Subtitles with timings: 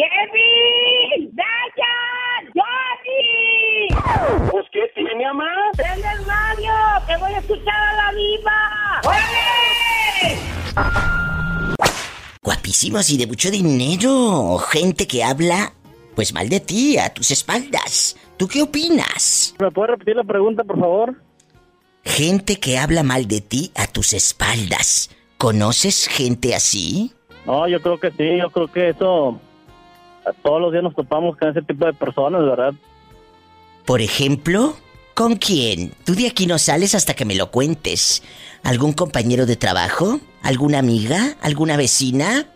[0.00, 1.30] ¡Kevin!
[1.36, 2.42] ¡Dayan!
[2.54, 3.88] ¡Johnny!
[4.50, 5.50] ¿Pues qué tiene, mamá?
[5.76, 6.72] ¡Prende el radio!
[7.06, 9.00] ¡Que voy a escuchar a la viva!
[9.04, 10.38] ¡Oye!
[12.42, 14.56] Guapísimos y de mucho dinero.
[14.70, 15.74] Gente que habla,
[16.14, 18.16] pues mal de ti, a tus espaldas.
[18.38, 19.54] ¿Tú qué opinas?
[19.58, 21.22] ¿Me puede repetir la pregunta, por favor?
[22.04, 25.14] Gente que habla mal de ti a tus espaldas.
[25.36, 27.12] ¿Conoces gente así?
[27.44, 29.38] No, yo creo que sí, yo creo que eso...
[30.42, 32.72] Todos los días nos topamos con ese tipo de personas, ¿verdad?
[33.86, 34.74] Por ejemplo,
[35.14, 35.92] ¿con quién?
[36.04, 38.22] Tú de aquí no sales hasta que me lo cuentes.
[38.62, 40.20] ¿Algún compañero de trabajo?
[40.42, 41.34] ¿Alguna amiga?
[41.42, 42.46] ¿Alguna vecina?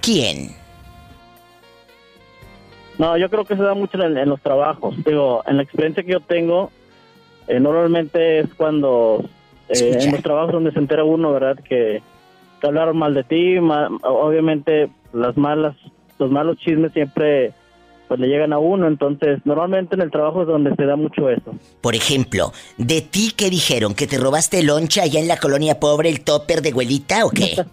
[0.00, 0.56] ¿Quién?
[2.98, 4.96] No, yo creo que se da mucho en, en los trabajos.
[5.04, 6.72] Digo, en la experiencia que yo tengo,
[7.46, 9.24] eh, normalmente es cuando
[9.68, 11.56] eh, en los trabajos donde se entera uno, ¿verdad?
[11.62, 12.02] Que,
[12.60, 15.76] que hablaron mal de ti, ma- obviamente las malas,
[16.18, 17.52] los malos chismes siempre
[18.08, 21.28] pues le llegan a uno, entonces normalmente en el trabajo es donde se da mucho
[21.28, 21.54] eso.
[21.82, 23.94] Por ejemplo, ¿de ti qué dijeron?
[23.94, 27.62] ¿Que te robaste loncha allá en la colonia pobre, el topper de güelita o qué?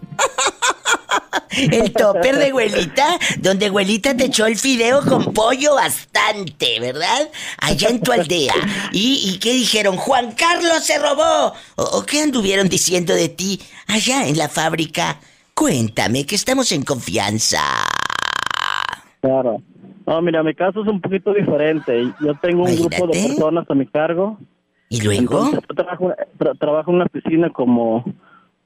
[1.50, 7.30] el topper de güelita, donde güelita te echó el fideo con pollo bastante, ¿verdad?
[7.58, 8.54] Allá en tu aldea.
[8.92, 9.96] ¿Y, y qué dijeron?
[9.96, 11.54] Juan Carlos se robó.
[11.76, 15.18] ¿O, o qué anduvieron diciendo de ti allá en la fábrica?
[15.54, 17.62] Cuéntame, que estamos en confianza.
[19.26, 19.60] Claro.
[20.06, 22.12] No, mira, mi caso es un poquito diferente.
[22.20, 24.38] Yo tengo un grupo de personas a mi cargo.
[24.88, 25.20] ¿Y luego?
[25.20, 28.04] Entonces, yo trabajo, tra- trabajo en una oficina como,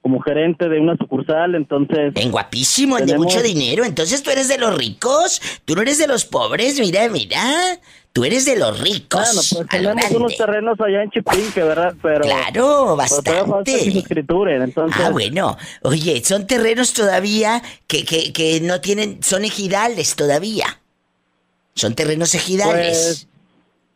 [0.02, 2.12] como gerente de una sucursal, entonces...
[2.16, 3.84] En guapísimo, el de Tenemos- mucho dinero.
[3.84, 5.40] Entonces tú eres de los ricos.
[5.64, 6.80] Tú no eres de los pobres.
[6.80, 7.42] Mira, mira.
[8.12, 9.20] Tú eres de los ricos.
[9.52, 11.94] Bueno, pues tenemos unos terrenos allá en Chipinque, ¿verdad?
[12.02, 12.22] Pero...
[12.22, 13.72] Claro, pero bastante.
[13.92, 15.00] que escrituren, entonces...
[15.04, 15.56] Ah, bueno.
[15.82, 19.22] Oye, son terrenos todavía que, que, que no tienen.
[19.22, 20.80] Son ejidales todavía.
[21.74, 23.28] Son terrenos ejidales.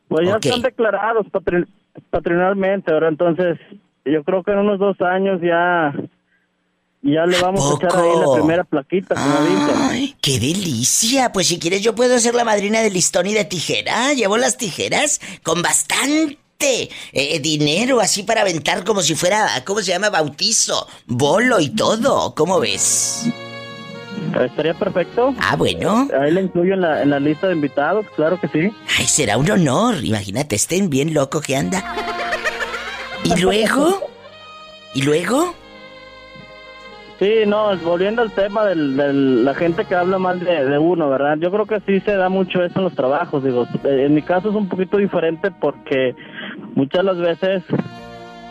[0.08, 0.44] Pues ya Ok.
[0.44, 1.66] están declarados patri-
[2.10, 3.08] patrimonialmente, ¿verdad?
[3.08, 3.58] Entonces,
[4.04, 5.92] yo creo que en unos dos años ya...
[7.06, 9.76] Ya le vamos a echar ahí la primera plaquita, como dicen.
[9.90, 11.32] ¡Ay, qué delicia!
[11.32, 14.14] Pues si quieres yo puedo ser la madrina de listón y de tijera.
[14.14, 16.38] Llevo las tijeras con bastante
[17.12, 20.08] eh, dinero así para aventar como si fuera, ¿cómo se llama?
[20.08, 22.34] Bautizo, bolo y todo.
[22.34, 23.26] ¿Cómo ves?
[24.42, 25.34] Estaría perfecto.
[25.40, 26.08] Ah, bueno.
[26.18, 28.70] Ahí le incluyo en la, en la lista de invitados, claro que sí.
[28.98, 30.02] Ay, será un honor.
[30.02, 31.84] Imagínate, estén bien loco que anda.
[33.24, 34.00] ¿Y luego?
[34.94, 35.54] ¿Y luego?
[37.18, 41.36] Sí, no, volviendo al tema de la gente que habla mal de, de uno, ¿verdad?
[41.38, 43.66] Yo creo que sí se da mucho eso en los trabajos, digo.
[43.84, 46.14] eh, En mi caso es un poquito diferente porque
[46.74, 47.62] muchas de las veces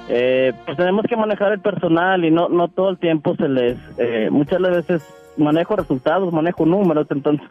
[0.09, 3.77] eh, pues tenemos que manejar el personal y no no todo el tiempo se les...
[3.97, 5.03] eh, muchas de las veces
[5.37, 7.45] manejo resultados, manejo números, entonces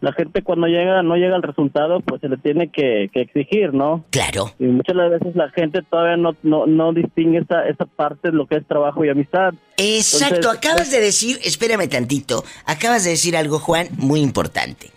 [0.00, 3.72] la gente cuando llega no llega al resultado pues se le tiene que, que exigir,
[3.72, 4.04] ¿no?
[4.10, 4.52] Claro.
[4.58, 8.30] Y muchas de las veces la gente todavía no, no, no distingue esa, esa parte
[8.30, 9.54] de lo que es trabajo y amistad.
[9.78, 14.90] Exacto, Entonces, acabas de decir, espérame tantito, acabas de decir algo, Juan, muy importante.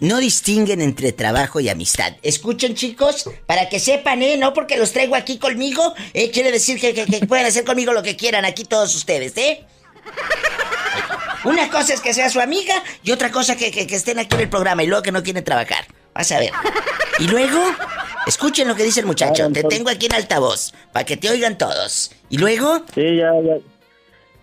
[0.00, 2.12] No distinguen entre trabajo y amistad.
[2.22, 4.36] Escuchen, chicos, para que sepan, ¿eh?
[4.36, 5.82] No porque los traigo aquí conmigo,
[6.14, 6.30] ¿eh?
[6.30, 9.64] Quiere decir que, que- que pueden hacer conmigo lo que quieran aquí todos ustedes, ¿eh?
[11.44, 14.34] Una cosa es que sea su amiga y otra cosa que, que- que estén aquí
[14.34, 15.84] en el programa y luego que no quieren trabajar.
[16.14, 16.50] Vas a ver.
[17.20, 17.58] Y luego,
[18.26, 19.34] escuchen lo que dice el muchacho.
[19.34, 22.12] Claro, Te entonces- tengo aquí en altavoz, para que te oigan todos.
[22.28, 23.54] Y luego, Sí, ya, ya.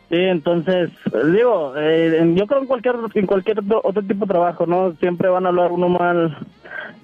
[0.10, 0.90] Sí, entonces,
[1.34, 4.96] digo, eh, yo creo en cualquier, en cualquier otro, tipo de trabajo, ¿no?
[5.00, 6.38] Siempre van a hablar uno mal,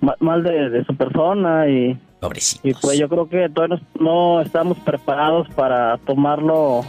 [0.01, 2.63] ma- mal de, de su persona y, pobrecitos.
[2.63, 6.85] y pues yo creo que todavía no, no estamos preparados para tomarlo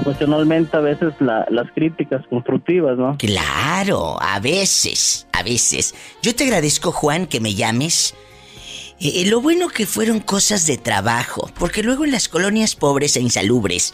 [0.00, 3.16] profesionalmente a veces la- las críticas constructivas, ¿no?
[3.18, 5.94] Claro, a veces, a veces.
[6.22, 8.14] Yo te agradezco, Juan, que me llames.
[9.00, 13.16] Eh, eh, lo bueno que fueron cosas de trabajo, porque luego en las colonias pobres
[13.16, 13.92] e insalubres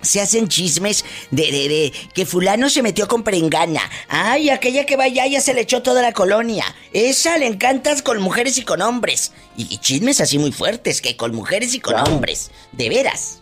[0.00, 3.80] se hacen chismes de, de, de que fulano se metió con perengana.
[4.08, 6.64] Ay, aquella que va allá ya se le echó toda la colonia.
[6.92, 9.32] Esa le encantas con mujeres y con hombres.
[9.56, 12.12] Y, y chismes así muy fuertes, que con mujeres y con Claro.
[12.14, 12.50] hombres.
[12.72, 13.41] De veras.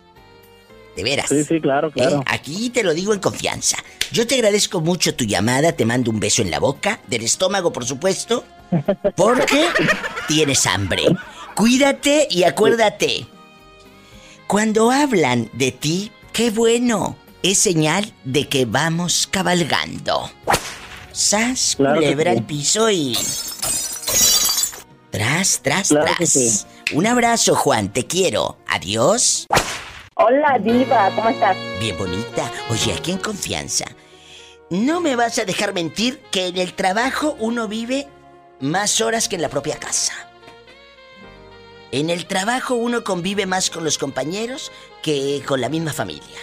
[0.95, 1.29] De veras.
[1.29, 2.19] Sí, sí, claro, claro.
[2.19, 2.23] ¿Eh?
[2.27, 3.77] Aquí te lo digo en confianza.
[4.11, 7.71] Yo te agradezco mucho tu llamada, te mando un beso en la boca, del estómago,
[7.71, 8.43] por supuesto,
[9.15, 9.67] porque
[10.27, 11.03] tienes hambre.
[11.55, 13.25] Cuídate y acuérdate.
[14.47, 17.15] Cuando hablan de ti, qué bueno.
[17.43, 20.29] Es señal de que vamos cabalgando.
[21.13, 22.37] Sas, Claro que culebra sí.
[22.37, 23.17] al piso y.
[25.09, 26.29] Tras, tras, Claro tras.
[26.29, 26.61] sí.
[26.93, 28.57] Un abrazo, Juan, te quiero.
[28.67, 29.47] Adiós.
[30.23, 31.57] Hola, Diva, ¿cómo estás?
[31.79, 32.51] Bien bonita.
[32.69, 33.85] Oye, aquí en confianza.
[34.69, 38.07] no me vas a dejar mentir que en el trabajo uno vive
[38.59, 40.13] más horas que en la propia casa.
[41.91, 44.71] En el trabajo uno convive más con los compañeros
[45.01, 46.39] que con la misma familia.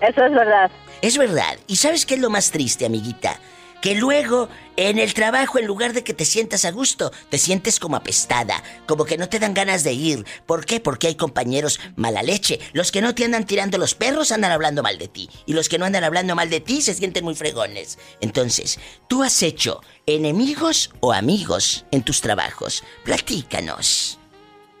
[0.00, 0.70] Eso es verdad.
[1.02, 1.58] Es verdad.
[1.66, 3.38] ¿Y sabes qué es lo más triste, amiguita?
[3.80, 7.78] Que luego, en el trabajo, en lugar de que te sientas a gusto, te sientes
[7.78, 10.24] como apestada, como que no te dan ganas de ir.
[10.46, 10.80] ¿Por qué?
[10.80, 12.58] Porque hay compañeros mala leche.
[12.72, 15.28] Los que no te andan tirando los perros andan hablando mal de ti.
[15.46, 17.98] Y los que no andan hablando mal de ti se sienten muy fregones.
[18.20, 22.82] Entonces, ¿tú has hecho enemigos o amigos en tus trabajos?
[23.04, 24.18] Platícanos.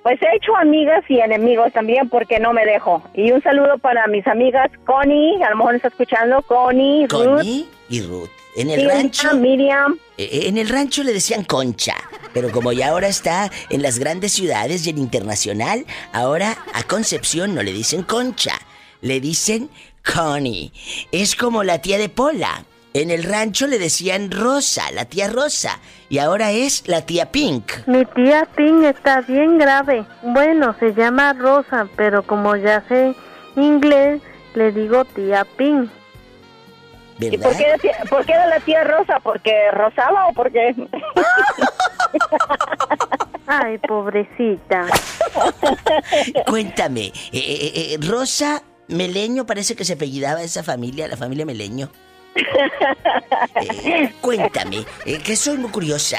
[0.02, 3.02] Pues he hecho amigas y enemigos también porque no me dejo.
[3.14, 7.36] Y un saludo para mis amigas Connie, a lo mejor está escuchando, Connie, Ruth.
[7.36, 8.30] Connie y Ruth.
[8.58, 9.34] En el rancho.
[9.36, 9.96] Miriam.
[10.16, 11.94] Eh, En el rancho le decían concha,
[12.34, 17.54] pero como ya ahora está en las grandes ciudades y en internacional, ahora a Concepción
[17.54, 18.54] no le dicen concha,
[19.00, 19.70] le dicen
[20.04, 20.72] Connie.
[21.12, 22.64] Es como la tía de Pola.
[22.94, 25.78] En el rancho le decían Rosa, la tía Rosa,
[26.08, 27.86] y ahora es la tía Pink.
[27.86, 30.04] Mi tía Pink está bien grave.
[30.22, 33.14] Bueno, se llama Rosa, pero como ya sé
[33.54, 34.20] inglés,
[34.54, 35.90] le digo tía Pink.
[37.20, 39.18] ¿Y por qué, decía- por qué de la tía Rosa?
[39.20, 40.74] ¿Porque rosaba o porque...?
[43.46, 44.86] Ay, pobrecita.
[46.46, 51.90] Cuéntame, eh, eh, eh, Rosa Meleño parece que se apellidaba esa familia, la familia Meleño.
[53.84, 56.18] Eh, cuéntame, eh, que soy muy curiosa.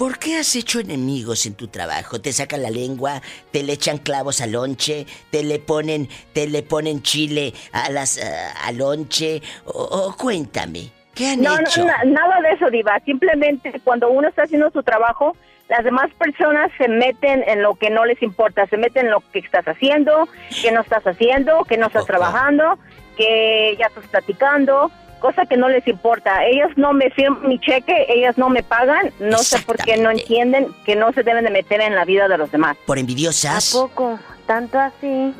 [0.00, 2.20] Eh, ¿Por qué has hecho enemigos en tu trabajo?
[2.20, 3.20] ¿Te sacan la lengua?
[3.52, 5.06] ¿Te le echan clavos al lonche?
[5.30, 9.42] ¿Te le ponen, te le ponen chile a las ah, al lonche?
[9.66, 11.84] O, o cuéntame, ¿qué han No, no, hecho?
[11.84, 12.98] na- nada de eso, Diva.
[13.04, 15.36] Simplemente cuando uno está haciendo su trabajo,
[15.68, 18.66] las demás personas se meten en lo que no les importa.
[18.66, 20.28] Se meten en lo que estás haciendo,
[20.62, 22.06] que no estás haciendo, que no estás Ojo.
[22.08, 22.78] trabajando,
[23.16, 24.90] que ya estás platicando,
[25.20, 26.44] cosa que no les importa.
[26.46, 29.12] Ellas no me firman mi cheque, ellas no me pagan.
[29.20, 32.26] No sé por qué no entienden que no se deben de meter en la vida
[32.26, 32.76] de los demás.
[32.86, 33.72] Por ¿A envidiosas.
[33.72, 34.18] poco?
[34.46, 35.32] ¿Tanto así?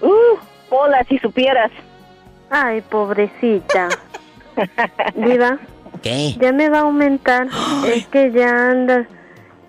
[0.00, 0.36] Uh,
[0.70, 1.70] hola, si supieras.
[2.50, 3.88] Ay, pobrecita.
[5.14, 5.58] Diva,
[6.02, 6.34] ¿Qué?
[6.40, 7.46] ya me va a aumentar.
[7.86, 9.06] Es que ya anda,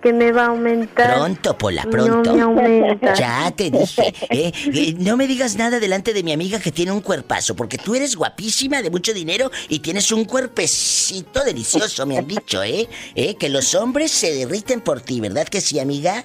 [0.07, 1.15] que me va a aumentar.
[1.15, 2.31] Pronto, Pola, pronto.
[2.31, 3.13] No me aumenta.
[3.13, 4.53] Ya te dije, ¿eh?
[4.73, 7.93] Eh, No me digas nada delante de mi amiga que tiene un cuerpazo, porque tú
[7.93, 12.87] eres guapísima, de mucho dinero y tienes un cuerpecito delicioso, me han dicho, ¿eh?
[13.15, 13.35] ¿eh?
[13.35, 16.23] Que los hombres se derriten por ti, ¿verdad que sí, amiga?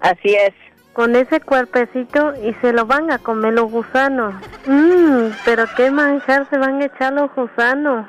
[0.00, 0.54] Así es.
[0.94, 4.34] Con ese cuerpecito y se lo van a comer los gusanos.
[4.64, 8.06] Mmm, pero qué manjar se van a echar los gusanos.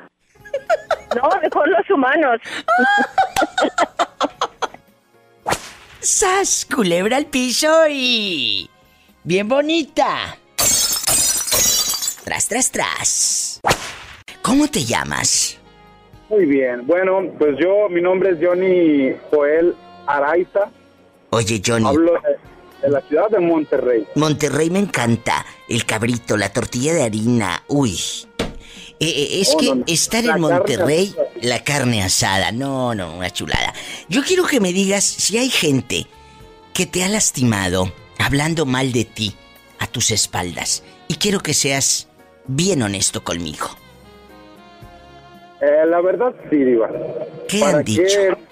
[1.14, 2.40] No, mejor los humanos.
[6.00, 6.66] ¡Sas!
[6.74, 8.70] Culebra al piso y...
[9.22, 10.38] Bien bonita.
[12.24, 13.60] Tras, tras, tras.
[14.40, 15.58] ¿Cómo te llamas?
[16.30, 16.86] Muy bien.
[16.86, 19.76] Bueno, pues yo, mi nombre es Johnny Joel
[20.06, 20.70] Araiza.
[21.30, 21.86] Oye, Johnny.
[21.86, 24.06] Hablo de, de la ciudad de Monterrey.
[24.14, 25.44] Monterrey me encanta.
[25.68, 27.62] El cabrito, la tortilla de harina.
[27.68, 27.98] Uy.
[29.00, 29.84] Eh, eh, es Oh, que no, no.
[29.86, 32.52] estar La en Monterrey, la carne asada.
[32.52, 33.72] No, no, una chulada.
[34.08, 36.06] Yo quiero que me digas si hay gente
[36.74, 39.34] que te ha lastimado hablando mal de ti
[39.78, 40.82] a tus espaldas.
[41.08, 42.08] Y quiero que seas
[42.46, 43.68] bien honesto conmigo.
[45.62, 46.90] Eh, la verdad, sí, Diva.
[47.48, 48.02] ¿Qué ¿Para han dicho?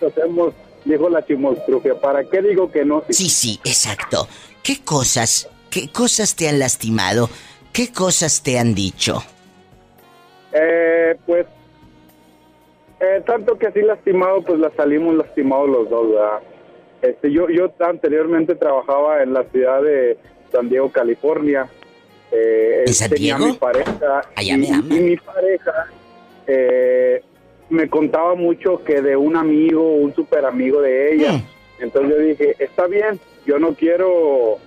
[0.01, 3.03] qué hacemos, dijo la chimostrufia, ¿para qué digo que no?
[3.11, 4.29] Sí, sí, exacto.
[4.63, 7.31] ¿Qué cosas, qué cosas te han lastimado?
[7.73, 9.23] ¿Qué cosas te han dicho?
[10.61, 11.47] Eh, pues,
[13.01, 16.39] eh, tanto que así lastimado, pues la salimos lastimados los dos, ¿verdad?
[17.03, 20.19] Este, yo, yo anteriormente trabajaba en la ciudad de
[20.51, 21.69] San Diego, California.
[22.33, 23.53] Eh, ¿En San tenía Diego?
[23.53, 24.23] mi pareja.
[24.35, 24.97] Allá y, me ama.
[24.97, 25.87] y mi pareja
[26.47, 27.23] eh,
[27.71, 31.33] me contaba mucho que de un amigo, un super amigo de ella.
[31.35, 31.43] Mm.
[31.81, 34.59] Entonces yo dije, está bien, yo no quiero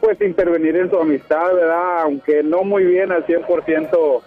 [0.00, 2.02] pues intervenir en su amistad, ¿verdad?
[2.02, 4.22] Aunque no muy bien al 100%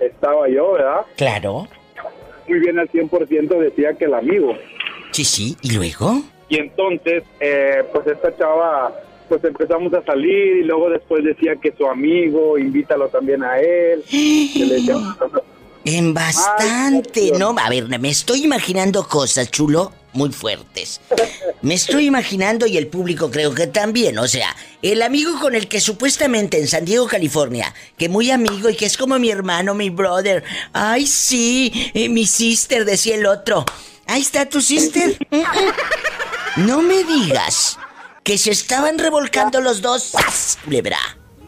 [0.00, 1.00] estaba yo, ¿verdad?
[1.16, 1.68] Claro.
[2.48, 4.54] Muy bien al 100% decía que el amigo.
[5.12, 5.56] Sí, sí.
[5.62, 6.22] ¿Y luego?
[6.48, 8.92] Y entonces, eh, pues esta chava,
[9.28, 14.02] pues empezamos a salir y luego después decía que su amigo, invítalo también a él.
[14.10, 14.96] que le decía-
[15.84, 17.54] En bastante, Ay, ¿no?
[17.58, 21.00] A ver, me estoy imaginando cosas, chulo, muy fuertes.
[21.62, 25.68] Me estoy imaginando y el público creo que también, o sea, el amigo con el
[25.68, 29.74] que supuestamente en San Diego, California, que muy amigo y que es como mi hermano,
[29.74, 30.44] mi brother.
[30.72, 33.64] Ay, sí, eh, mi sister, decía el otro.
[34.06, 35.16] Ahí está tu sister.
[36.56, 37.78] No me digas
[38.24, 40.02] que se estaban revolcando los dos.
[40.02, 40.98] ¡Sas, culebra!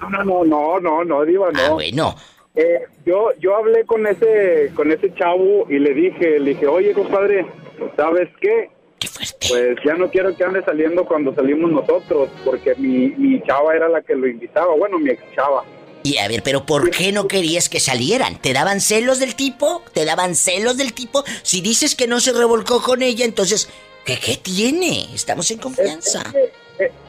[0.01, 1.61] No, no, no, no, no, no, Diva, no.
[1.61, 2.15] Ah, bueno.
[2.55, 6.93] Eh, yo yo hablé con ese con ese chavo y le dije, le dije, oye
[6.93, 7.47] compadre,
[7.97, 8.71] ¿sabes qué?
[8.99, 9.47] Qué fuerte.
[9.49, 13.89] Pues ya no quiero que ande saliendo cuando salimos nosotros, porque mi, mi chava era
[13.89, 15.65] la que lo invitaba, bueno, mi ex chava.
[16.03, 18.41] Y a ver, pero ¿por qué no querías que salieran?
[18.41, 19.83] ¿Te daban celos del tipo?
[19.93, 21.25] ¿Te daban celos del tipo?
[21.43, 23.69] Si dices que no se revolcó con ella, entonces,
[24.07, 25.07] ¿qué, qué tiene?
[25.15, 26.23] Estamos en confianza.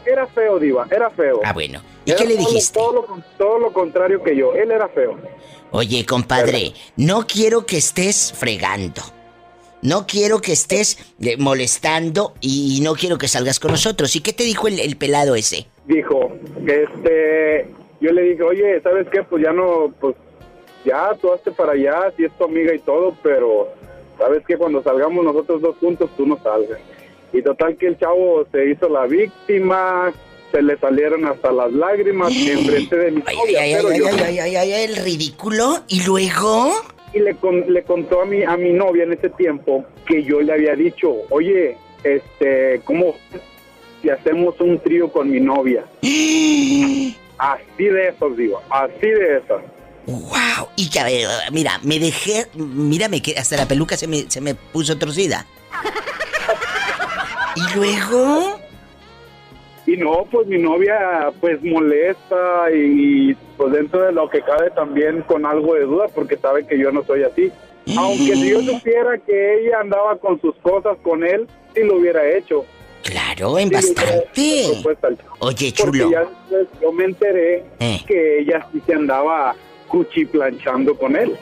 [0.06, 1.40] Era feo, Diva, era feo.
[1.44, 1.82] Ah, bueno.
[2.06, 2.80] ¿Y Era qué le dijiste?
[2.80, 5.18] Todo lo, con- todo lo contrario que yo, él era feo.
[5.72, 9.02] Oye, compadre, no quiero que estés fregando.
[9.82, 14.16] No quiero que estés eh, molestando y no quiero que salgas con nosotros.
[14.16, 15.68] ¿Y qué te dijo el, el pelado ese?
[15.86, 16.32] Dijo,
[16.68, 17.68] este,
[18.00, 19.24] yo le dije, oye, ¿sabes qué?
[19.24, 20.16] Pues ya no, pues
[20.86, 23.70] ya tú hazte para allá, si es tu amiga y todo, pero
[24.18, 26.80] sabes que cuando salgamos nosotros dos juntos, tú no salgas.
[27.34, 30.12] Y total que el chavo se hizo la víctima,
[30.52, 34.40] se le salieron hasta las lágrimas en frente de mi Ay, novia, ay, ay, ay,
[34.40, 35.84] ay, ay, ay, el ridículo.
[35.88, 36.74] ¿Y luego?
[37.14, 40.42] Y le, con- le contó a mi, a mi novia en ese tiempo que yo
[40.42, 43.16] le había dicho, oye, este, ¿cómo
[44.02, 45.86] si hacemos un trío con mi novia?
[47.38, 49.62] Así de esos, digo, así de esos.
[50.06, 50.68] ¡Wow!
[50.76, 52.46] Y eh, mira, me dejé.
[52.54, 55.48] Mírame que hasta la peluca se me, se me puso torcida.
[57.56, 58.61] ¿Y luego?
[59.88, 65.22] Y no, pues mi novia, pues molesta y, pues dentro de lo que cabe también
[65.24, 67.52] con algo de duda porque sabe que yo no soy así.
[67.98, 72.24] Aunque si yo supiera que ella andaba con sus cosas con él, sí lo hubiera
[72.30, 72.64] hecho.
[73.04, 73.70] Claro, en
[74.34, 75.24] Sí bastante.
[75.40, 76.12] Oye, Porque chulo.
[76.12, 78.00] ya después yo me enteré Eh.
[78.08, 79.56] que ella sí se andaba
[79.88, 81.36] cuchiplanchando con él.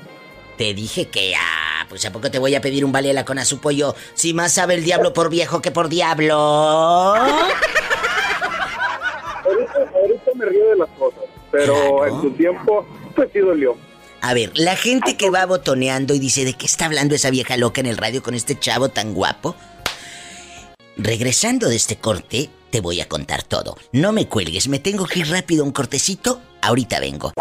[0.57, 2.91] Te dije que, ah, pues a poco te voy a pedir un
[3.25, 3.93] con a su pollo.
[4.13, 7.13] Si más sabe el diablo por viejo que por diablo.
[10.39, 11.19] Me río de las cosas,
[11.51, 12.07] pero Claro.
[12.07, 13.75] en su tiempo, pues sí dolió.
[14.21, 17.57] A ver, la gente que va botoneando y dice de qué está hablando esa vieja
[17.57, 19.55] loca en el radio con este chavo tan guapo.
[20.97, 23.77] Regresando de este corte, te voy a contar todo.
[23.93, 26.41] No me cuelgues, me tengo que ir rápido a un cortecito.
[26.61, 27.31] Ahorita vengo.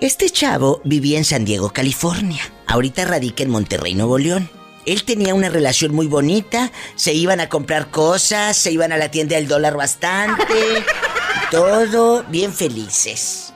[0.00, 2.42] Este chavo vivía en San Diego, California.
[2.66, 4.50] Ahorita radica en Monterrey, Nuevo León.
[4.84, 9.10] Él tenía una relación muy bonita, se iban a comprar cosas, se iban a la
[9.10, 10.44] tienda del dólar bastante,
[11.50, 13.52] todo bien felices.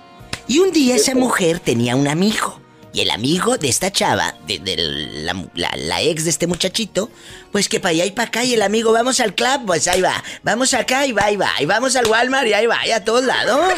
[0.46, 2.60] Y un día esa mujer tenía un amigo.
[2.92, 7.10] Y el amigo de esta chava, de, de la, la- la ex de este muchachito,
[7.52, 10.00] pues que para allá y para acá, y el amigo, vamos al club, pues ahí
[10.00, 10.24] va.
[10.42, 11.50] Vamos acá y va, y va.
[11.60, 13.74] Y vamos al Walmart y ahí va, y a todos lados.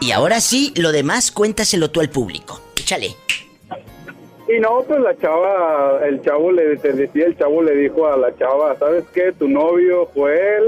[0.00, 2.60] Y ahora sí, lo demás cuéntaselo tú al público.
[2.76, 3.16] Échale.
[4.48, 8.16] Y no, pues la chava, el chavo le te decía, el chavo le dijo a
[8.16, 9.32] la chava, ¿sabes qué?
[9.38, 10.67] Tu novio fue él,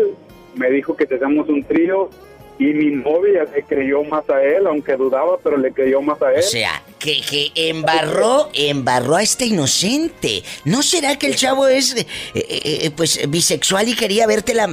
[0.60, 2.10] me dijo que te hacemos un trío
[2.58, 6.34] y mi novia le creyó más a él, aunque dudaba, pero le creyó más a
[6.34, 6.40] él.
[6.40, 10.42] O sea, que, que embarró, embarró a este inocente.
[10.66, 14.68] ¿No será que el chavo es, eh, eh, eh, pues, bisexual y quería verte la,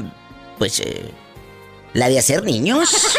[0.58, 1.06] pues, eh,
[1.94, 3.17] la de hacer niños?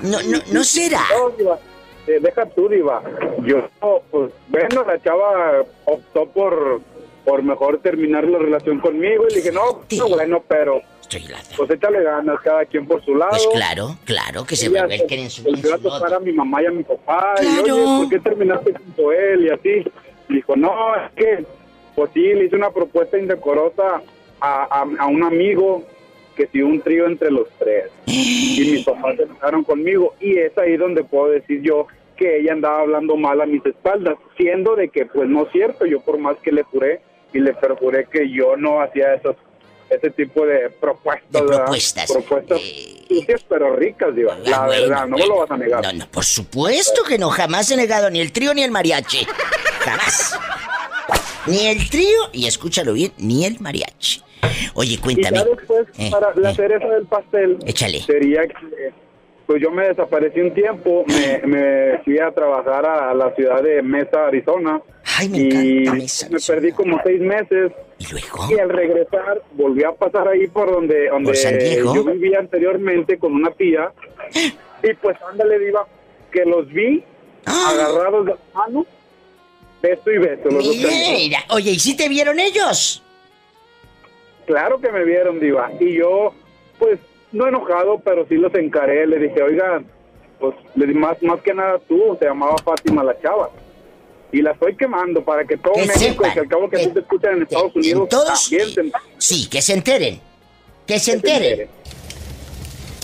[0.00, 1.02] No, no, no será.
[1.42, 1.58] No,
[2.06, 3.02] eh, deja tú, Diva.
[3.42, 3.68] Yo,
[4.12, 6.80] pues, bueno, la chava optó por,
[7.28, 9.98] por mejor terminar la relación conmigo y le dije, no, Sí.
[9.98, 10.80] no, bueno, pero
[11.56, 13.32] pues échale ganas cada quien por su lado.
[13.32, 16.62] Pues claro, claro, que se Ella revuelquen en su, volvió a tocar a mi mamá
[16.62, 17.34] y a mi papá.
[17.36, 17.66] Claro.
[17.66, 19.44] Y, oye, ¿por qué terminaste junto a él?
[19.44, 19.90] Y así.
[20.30, 21.44] Dijo, no, es que,
[21.94, 24.02] pues sí, le hice una propuesta indecorosa
[24.40, 25.82] a, a, a un amigo
[26.36, 27.90] que si un trío entre los tres.
[28.06, 30.14] Y mis papás se enojaron conmigo.
[30.20, 34.16] Y es ahí donde puedo decir yo que ella andaba hablando mal a mis espaldas,
[34.36, 37.00] siendo de que, pues no es cierto, yo por más que le juré
[37.32, 39.36] y le perjuré que yo no hacía esos
[39.90, 42.12] ese tipo de propuestas, De propuestas.
[42.12, 44.34] propuestas Eh, sucias pero ricas, Diva.
[44.34, 45.82] Ah, La bueno, verdad, no me lo vas a negar.
[45.82, 49.26] No, no, por supuesto que no, jamás he negado ni el trío ni el mariachi.
[49.80, 50.38] Jamás.
[51.46, 54.22] Ni el trío, y escúchalo bien, ni el mariachi.
[54.74, 55.38] Oye, y cuéntame.
[55.38, 58.02] ya después, Eh, para la eh, cereza del pastel, Échale.
[58.02, 58.92] sería que,
[59.48, 63.80] pues yo me desaparecí un tiempo, me, me fui a trabajar a la ciudad de
[63.82, 64.80] Mesa, Arizona,
[65.18, 68.46] Ay, me y Mesa, me perdí como seis meses, ¿Y luego?
[68.50, 71.32] y al regresar volví a pasar ahí por donde, donde
[71.82, 73.90] yo vivía anteriormente con una tía,
[74.82, 75.86] y pues ándale, diva,
[76.30, 77.02] que los vi
[77.46, 77.70] Ah.
[77.70, 78.84] agarrados de la mano,
[79.80, 81.10] beso y beso, los dos caninos.
[81.12, 83.02] Mira, oye, ¿y si te vieron ellos?
[84.46, 85.70] Claro que me vieron, Diva.
[85.80, 86.32] Y yo,
[86.78, 86.98] pues,
[87.32, 89.06] no enojado, pero sí los encaré.
[89.06, 89.86] Le dije, oigan,
[90.40, 93.50] pues, le di más, más que nada tú, se llamaba Fátima la chava.
[94.30, 96.86] Y la estoy quemando para que todo Que México, sepan, que al cabo que que-
[96.88, 100.20] te escuchan en Estados Que- en Unidos, todos, también se, sí, que se enteren.
[100.86, 101.60] Que se que se enteren.
[101.60, 101.68] entere.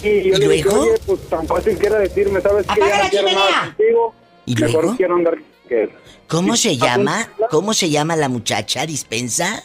[0.03, 0.81] y yo ¿Y le dije, luego?
[0.83, 2.73] oye, pues tan fácil que era decirme, ¿sabes qué?
[2.83, 4.15] ¡Apaga Ya la no quiero nada contigo.
[4.47, 4.97] ¿Y Mejor luego?
[4.99, 5.89] quiero andar que.
[6.29, 7.29] ¿Cómo Y- se llama?
[7.51, 9.63] ¿Cómo se llama la muchacha, dispensa?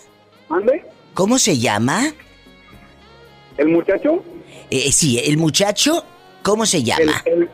[0.47, 0.83] ¿Mande?
[1.13, 2.13] ¿Cómo se llama?
[3.57, 4.23] ¿El muchacho?
[4.69, 6.05] Eh, sí, el muchacho,
[6.43, 7.21] ¿cómo se llama?
[7.25, 7.49] el,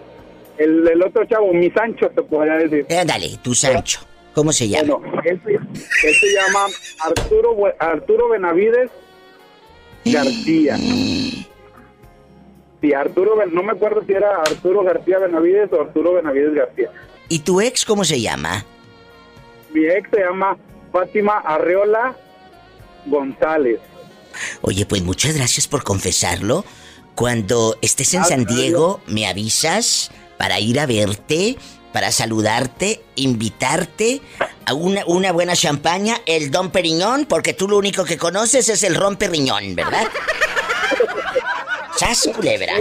[0.58, 2.86] el, el otro chavo, mi Sancho, te podría decir.
[2.90, 4.02] Eh, dale, tu Sancho.
[4.34, 4.96] ¿Cómo se llama?
[4.96, 6.66] Bueno, él se, él se llama
[7.06, 8.92] Arturo, Arturo Benavides
[10.04, 10.78] García.
[12.82, 16.92] Sí, Arturo, no me acuerdo si era Arturo García Benavides o Arturo Benavides García.
[17.30, 18.66] ¿Y tu ex cómo se llama?
[19.74, 20.58] Mi ex se llama
[20.92, 22.16] Fátima Arreola
[23.06, 23.80] González.
[24.62, 26.66] Oye, pues muchas gracias por confesarlo.
[27.16, 31.58] Cuando estés en San Diego, me avisas para ir a verte,
[31.94, 34.22] para saludarte, invitarte
[34.66, 38.84] a una, una buena champaña, el Don Periñón, porque tú lo único que conoces es
[38.84, 40.04] el Ron Perriñón, ¿verdad?
[41.98, 42.74] ¡Sas, culebra!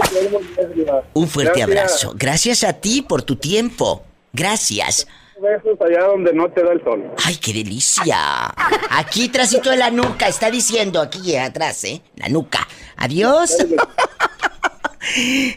[1.13, 2.13] Un fuerte abrazo.
[2.15, 4.03] Gracias a ti por tu tiempo.
[4.33, 5.07] Gracias.
[5.41, 7.11] Besos allá donde no te da el sol.
[7.23, 8.53] ¡Ay, qué delicia!
[8.89, 12.01] Aquí trasito de la nuca, está diciendo aquí atrás, ¿eh?
[12.15, 12.67] La nuca.
[12.97, 13.55] Adiós.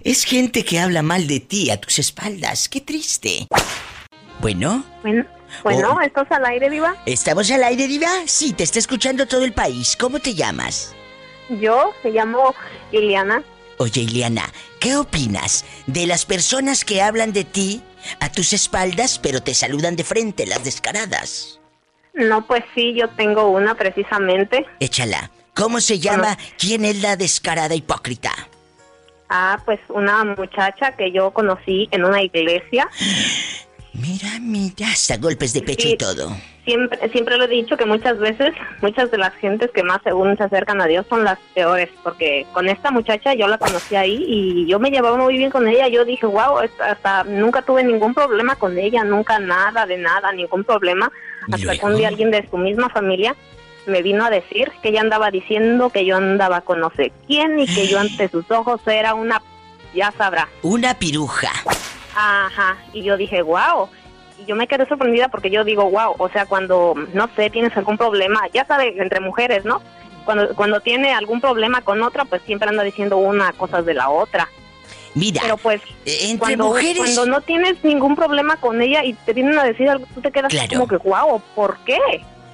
[0.05, 2.69] Es gente que habla mal de ti a tus espaldas.
[2.69, 3.47] Qué triste.
[4.40, 5.25] Bueno, Bueno,
[5.64, 6.00] bueno Oh.
[6.00, 6.97] ¿estás al aire, Diva?
[7.07, 8.09] ¿estamos al aire, Diva?
[8.26, 9.97] Sí, te está escuchando todo el país.
[9.97, 10.95] ¿Cómo te llamas?
[11.49, 12.55] Yo me llamo
[12.93, 13.43] Liliana.
[13.78, 17.81] Oye, Ileana, ¿qué opinas de las personas que hablan de ti
[18.21, 21.61] a tus espaldas, pero te saludan de frente, las descaradas?
[22.12, 24.67] No, pues sí, yo tengo una precisamente.
[24.81, 25.31] Échala.
[25.55, 26.37] ¿Cómo se llama?
[26.59, 28.33] ¿Quién es la descarada hipócrita?
[29.28, 32.88] Ah, pues una muchacha que yo conocí en una iglesia.
[33.92, 35.92] Mira, mira, hasta golpes de pecho Sí.
[35.94, 36.30] y todo.
[36.64, 38.50] Siempre, siempre lo he dicho que muchas veces,
[38.82, 42.47] muchas de las gentes que más según se acercan a Dios son las peores, porque
[42.52, 45.88] con esta muchacha yo la conocí ahí y yo me llevaba muy bien con ella.
[45.88, 50.62] Yo dije, wow, hasta nunca tuve ningún problema con ella, nunca nada de nada, ningún
[50.62, 51.11] problema.
[51.49, 53.35] ¿Y Hasta que un día alguien de su misma familia
[53.88, 57.59] me vino a decir que ella andaba diciendo que yo andaba con no sé quién
[57.59, 59.42] y que yo ante sus ojos era una,
[59.94, 60.48] ya sabrá.
[60.62, 61.51] Una piruja.
[62.14, 63.88] Ajá, y yo dije, wow.
[64.40, 67.77] Y yo me quedé sorprendida porque yo digo, wow, o sea, cuando, no sé, tienes
[67.77, 69.81] algún problema, ya sabes, entre mujeres, ¿no?
[70.24, 74.11] Cuando, cuando tiene algún problema con otra, pues siempre anda diciendo una cosas de la
[74.11, 74.48] otra.
[75.14, 76.98] Mira, Pero pues, eh, entre cuando, mujeres...
[76.98, 80.31] cuando no tienes ningún problema con ella y te vienen a decir algo, tú te
[80.31, 80.68] quedas Claro.
[80.68, 81.98] como que, wow, ¿por qué?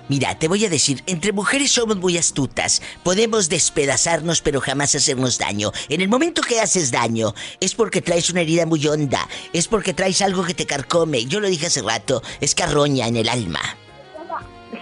[0.09, 2.83] Mira, te voy a decir, entre mujeres somos muy astutas.
[3.03, 5.73] Podemos despedazarnos, pero jamás hacernos daño.
[5.89, 9.27] En el momento que haces daño, es porque traes una herida muy honda.
[9.55, 11.25] Es porque traes algo que te carcome.
[11.25, 13.61] Yo lo dije hace rato, es carroña en el alma.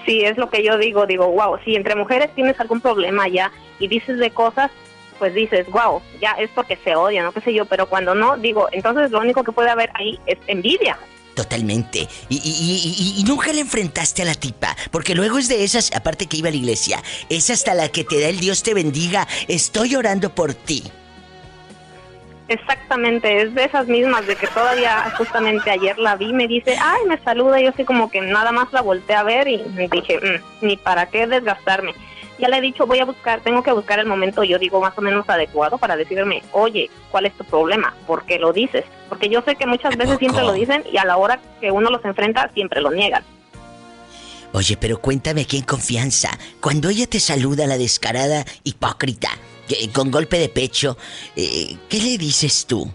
[0.05, 3.53] Sí, es lo que yo digo, digo, wow, si entre mujeres tienes algún problema ya
[3.79, 4.73] y dices de cosas,
[5.21, 8.37] pues dices, wow, ya es porque se odian, no qué sé yo, pero cuando no,
[8.37, 10.99] digo, entonces lo único que puede haber ahí es envidia.
[11.35, 12.09] Totalmente.
[12.29, 12.37] Y,
[13.19, 14.77] y- nunca le enfrentaste a la tipa.
[14.91, 18.05] Porque luego es de esas, aparte que iba a la iglesia, es hasta la que
[18.05, 19.27] te da el Dios te bendiga.
[19.49, 20.83] Estoy orando por ti.
[22.49, 27.01] Exactamente, es de esas mismas, de que todavía justamente ayer la vi, me dice, ay,
[27.09, 30.67] me saluda, yo así como que nada más la volteé a ver y dije, "Mm,
[30.67, 31.95] ni para qué desgastarme.
[32.39, 34.97] Ya le he dicho, voy a buscar, tengo que buscar el momento, yo digo, más
[34.97, 37.95] o menos adecuado para decirme, oye, ¿cuál es tu problema?
[38.07, 38.85] ¿Por qué lo dices?
[39.09, 41.71] Porque yo sé que muchas ¿A veces siempre lo dicen y a la hora que
[41.71, 43.23] uno los enfrenta siempre lo niegan.
[44.55, 46.31] Oye, pero cuéntame aquí en confianza.
[46.61, 49.31] Cuando ella te saluda, la descarada hipócrita,
[49.69, 50.97] que- con golpe de pecho,
[51.37, 52.91] eh, ¿qué le dices tú?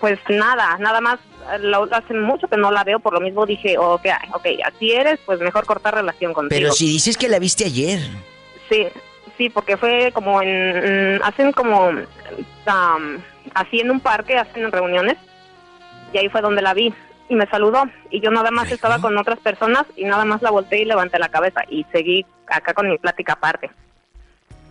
[0.00, 1.18] Pues nada, nada más,
[1.60, 5.18] lo- hace mucho que no la veo, por lo mismo dije, ok, ok, así eres,
[5.26, 6.58] pues mejor cortar relación contigo.
[6.60, 8.00] Pero si dices que la viste ayer.
[8.68, 8.86] Sí,
[9.36, 11.90] sí, porque fue como en, mm, hacen como,
[12.66, 13.18] am,
[13.54, 15.16] así en un parque, hacen reuniones,
[16.12, 16.92] y ahí fue donde la vi,
[17.28, 20.50] y me saludó, y yo nada más estaba con otras personas, y nada más la
[20.50, 23.70] volteé y levanté la cabeza, y seguí acá con mi plática aparte.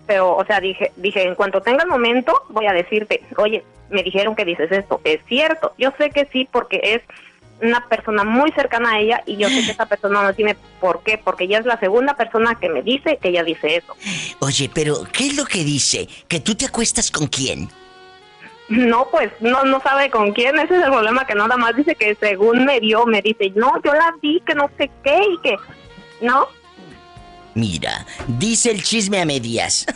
[0.09, 4.01] Pero, o sea, dije, dije, en cuanto tenga el momento, voy a decirte, oye, me
[4.01, 7.01] dijeron que dices esto, es cierto, yo sé que sí, porque es
[7.61, 11.03] una persona muy cercana a ella y yo sé que esa persona no tiene por
[11.03, 13.95] qué, porque ella es la segunda persona que me dice que ella dice eso.
[14.39, 16.07] Oye, pero ¿qué es lo que dice?
[16.27, 17.69] ¿Que tú te acuestas con quién?
[18.67, 21.93] No, pues no no sabe con quién, ese es el problema que nada más dice
[21.93, 25.37] que según me vio, me dice, no, yo la vi, que no sé qué y
[25.43, 25.55] que,
[26.21, 26.47] ¿no?
[27.59, 29.85] Mira, dice el chisme a medias.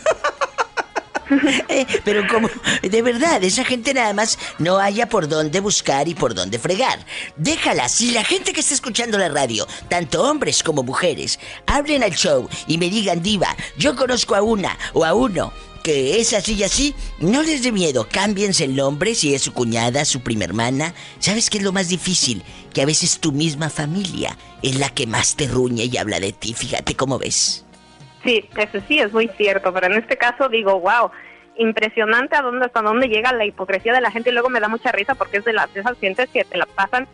[1.70, 2.50] Eh, pero como,
[2.82, 6.98] de verdad, esa gente nada más no haya por dónde buscar y por dónde fregar.
[7.36, 12.14] Déjala, si la gente que está escuchando la radio, tanto hombres como mujeres, hablen al
[12.14, 15.50] show y me digan, diva, yo conozco a una o a uno
[15.84, 19.52] que es así y así, no les dé miedo, cámbiense el nombre si es su
[19.52, 20.94] cuñada, su prima hermana.
[21.18, 22.42] ¿Sabes qué es lo más difícil?
[22.72, 26.32] Que a veces tu misma familia es la que más te ruñe y habla de
[26.32, 27.66] ti, fíjate cómo ves.
[28.24, 31.10] Sí, eso sí es muy cierto, pero en este caso digo, wow,
[31.58, 34.68] impresionante a dónde, hasta dónde llega la hipocresía de la gente y luego me da
[34.68, 37.06] mucha risa porque es de las de esas gentes que te la pasan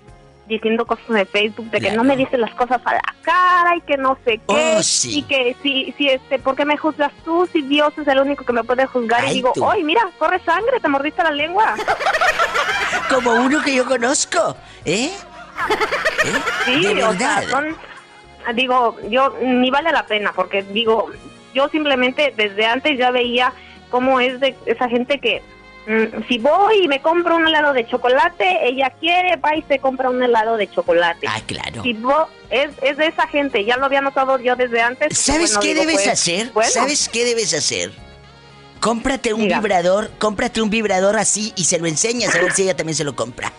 [0.51, 3.81] diciendo cosas de Facebook de que no me dices las cosas a la cara y
[3.83, 5.21] que no sé qué Oh, sí.
[5.21, 8.45] y que si si este ¿por qué me juzgas tú si Dios es el único
[8.45, 9.53] que me puede juzgar Ay, y digo.
[9.71, 11.75] "Ay, mira, corre sangre, te mordiste la lengua."
[13.09, 15.11] Como uno que yo conozco, ¿eh?
[16.25, 16.33] ¿Eh?
[16.65, 17.77] Sí, de o sea, son,
[18.55, 21.11] digo, yo ni vale la pena porque digo,
[21.55, 23.53] yo simplemente desde antes ya veía
[23.91, 25.43] cómo es de esa gente que
[26.29, 30.11] si voy y me compro un helado de chocolate, ella quiere, va y se compra
[30.11, 31.27] un helado de chocolate.
[31.29, 31.83] Ah, claro.
[31.83, 35.19] Si vo- es, es de esa gente, ya lo había notado yo desde antes.
[35.19, 36.51] ¿Sabes Bueno, qué digo, debes pues, hacer?
[36.53, 37.93] bueno, ¿Sabes qué debes hacer?
[38.81, 39.59] Cómprate un Diga.
[39.59, 43.05] vibrador, cómprate un vibrador así y se lo enseñas a ver si ella también se
[43.05, 43.53] lo compra.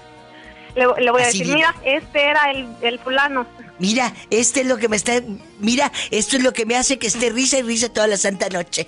[0.75, 3.45] Le, le voy a Así decir, mira, este era el, el fulano.
[3.77, 5.13] Mira, este es lo que me está.
[5.59, 8.47] Mira, esto es lo que me hace que esté risa y risa toda la santa
[8.49, 8.87] noche.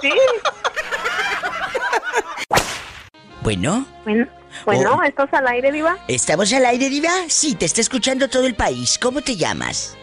[0.00, 0.10] Sí,
[3.42, 4.26] Bueno, bueno,
[4.64, 5.02] bueno, Oh.
[5.02, 5.98] ¿estás al aire, Diva?
[6.08, 7.10] ¿estamos al aire, Diva?
[7.28, 8.98] Sí, te está escuchando todo el país.
[8.98, 9.96] ¿Cómo te llamas?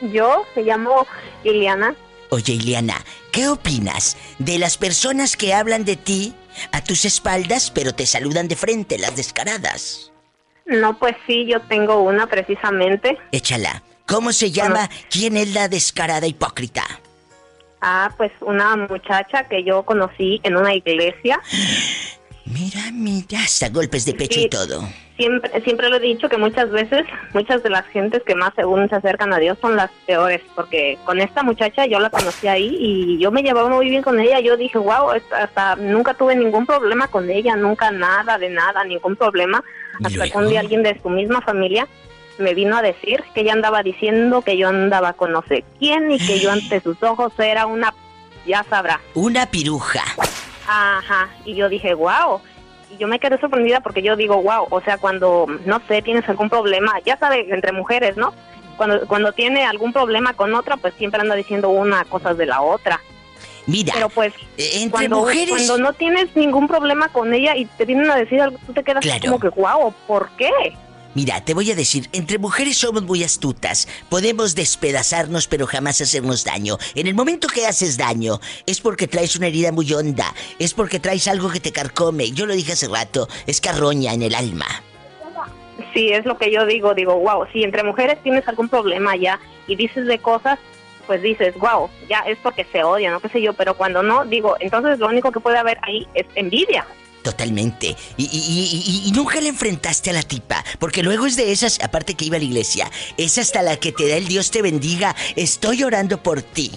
[0.00, 1.06] Yo me llamo
[1.42, 1.94] Iliana.
[2.30, 2.96] Oye, Ileana,
[3.32, 6.34] ¿qué opinas de las personas que hablan de ti
[6.72, 10.12] a tus espaldas, pero te saludan de frente, las descaradas?
[10.66, 13.18] No, pues sí, yo tengo una precisamente.
[13.32, 13.82] Échala.
[14.06, 14.90] ¿Cómo se llama?
[15.10, 16.84] ¿Quién es la descarada hipócrita?
[17.86, 21.38] Ah, pues una muchacha que yo conocí en una iglesia.
[22.46, 24.46] Mira, mira, hasta golpes de pecho Sí.
[24.46, 24.88] y todo.
[25.18, 28.88] Siempre, siempre lo he dicho que muchas veces, muchas de las gentes que más según
[28.88, 32.74] se acercan a Dios son las peores, porque con esta muchacha yo la conocí ahí
[32.80, 34.40] y yo me llevaba muy bien con ella.
[34.40, 39.14] Yo dije, wow, hasta nunca tuve ningún problema con ella, nunca nada de nada, ningún
[39.14, 39.62] problema.
[40.00, 41.86] ¿Y Hasta que un día alguien de su misma familia
[42.38, 46.10] me vino a decir que ella andaba diciendo que yo andaba con no sé quién
[46.10, 47.94] y que yo ante sus ojos era una,
[48.46, 49.00] ya sabrá.
[49.14, 50.02] Una piruja.
[50.66, 52.40] Ajá, y yo dije, wow.
[52.90, 56.28] Y yo me quedé sorprendida porque yo digo, wow, o sea, cuando, no sé, tienes
[56.28, 58.32] algún problema, ya sabes, entre mujeres, ¿no?
[58.76, 62.60] Cuando, cuando tiene algún problema con otra, pues siempre anda diciendo una cosas de la
[62.60, 63.00] otra.
[63.66, 65.48] Mira, Pero pues, eh, entre cuando, mujeres...
[65.48, 68.82] cuando no tienes ningún problema con ella y te vienen a decir algo, tú te
[68.82, 69.20] quedas Claro.
[69.22, 70.50] como que, wow, ¿por qué?
[71.14, 73.86] Mira, te voy a decir, entre mujeres somos muy astutas.
[74.08, 76.76] Podemos despedazarnos pero jamás hacernos daño.
[76.96, 80.98] En el momento que haces daño es porque traes una herida muy honda, es porque
[80.98, 82.32] traes algo que te carcome.
[82.32, 84.66] Yo lo dije hace rato, es carroña en el alma.
[85.92, 89.38] Sí, es lo que yo digo, digo, wow, si entre mujeres tienes algún problema ya
[89.68, 90.58] y dices de cosas,
[91.06, 94.24] pues dices, wow, ya es porque se odian, no qué sé yo, pero cuando no,
[94.24, 96.84] digo, entonces lo único que puede haber ahí es envidia.
[97.24, 97.96] Totalmente.
[98.18, 100.62] Y, y- y- nunca le enfrentaste a la tipa.
[100.78, 103.92] Porque luego es de esas, aparte que iba a la iglesia, es hasta la que
[103.92, 105.16] te da el Dios te bendiga.
[105.34, 106.70] Estoy orando por ti.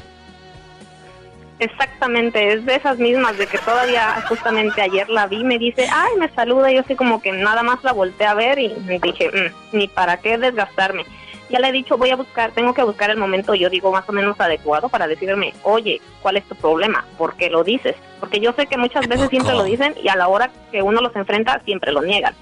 [1.60, 6.12] Exactamente, es de esas mismas, de que todavía justamente ayer la vi, me dice, ay,
[6.20, 8.70] me saluda, y yo así como que nada más la volteé a ver y
[9.02, 11.04] dije, "Mm, ni para qué desgastarme.
[11.50, 14.08] Ya le he dicho, voy a buscar, tengo que buscar el momento, yo digo, más
[14.10, 17.06] o menos adecuado para decirme, oye, ¿cuál es tu problema?
[17.18, 17.96] ¿Por qué lo dices?
[18.20, 20.82] Porque yo sé que muchas ¿A veces siempre lo dicen y a la hora que
[20.82, 22.36] uno los enfrenta siempre lo niegan.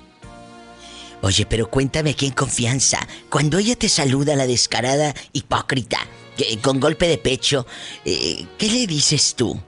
[1.21, 2.99] Oye, pero cuéntame aquí en confianza.
[3.29, 5.97] Cuando ella te saluda, la descarada hipócrita,
[6.37, 7.65] que- con golpe de pecho,
[8.05, 9.59] eh, ¿qué le dices tú?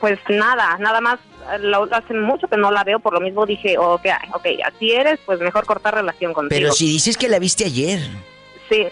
[0.00, 1.18] Pues nada, nada más,
[1.60, 5.18] lo, hace mucho que no la veo, por lo mismo dije, ok, ok, así eres,
[5.24, 6.58] pues mejor cortar relación contigo.
[6.58, 8.00] Pero si dices que la viste ayer.
[8.68, 8.86] Sí,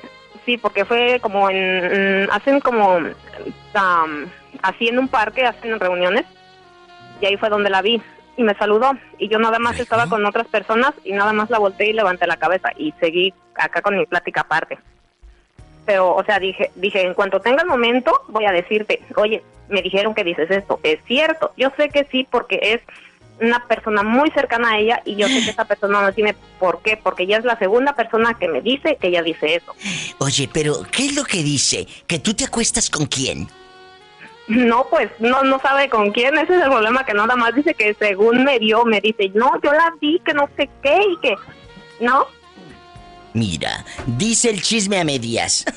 [0.45, 4.27] sí, porque fue como en, mm, hacen como, um,
[4.63, 6.25] así en un parque, hacen reuniones,
[7.21, 8.01] y ahí fue donde la vi,
[8.37, 11.59] y me saludó, y yo nada más estaba con otras personas, y nada más la
[11.59, 14.79] volteé y levanté la cabeza, y seguí acá con mi plática aparte.
[15.85, 19.83] Pero, o sea, dije, dije, en cuanto tenga el momento, voy a decirte, oye, me
[19.83, 22.81] dijeron que dices esto, es cierto, yo sé que sí, porque es
[23.41, 26.81] una persona muy cercana a ella y yo sé que esa persona no tiene por
[26.83, 29.75] qué, porque ella es la segunda persona que me dice que ella dice eso.
[30.19, 31.87] Oye, pero ¿qué es lo que dice?
[32.07, 33.49] ¿Que tú te acuestas con quién?
[34.49, 37.75] No, pues no no sabe con quién, ese es el problema que nada más dice
[37.75, 41.17] que según me vio, me dice, no, yo la vi, que no sé qué y
[41.19, 41.37] que,
[42.01, 42.27] ¿no?
[43.35, 45.65] Mira, dice el chisme a medias.